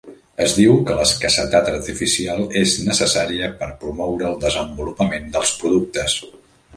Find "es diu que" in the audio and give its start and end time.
0.43-0.95